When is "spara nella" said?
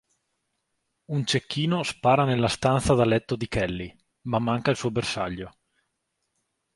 1.83-2.47